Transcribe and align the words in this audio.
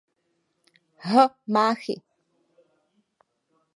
H. 1.05 1.09
Máchy. 1.53 1.95